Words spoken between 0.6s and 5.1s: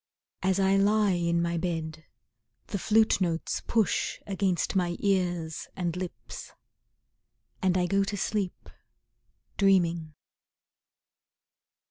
lie in my bed The flute notes push against my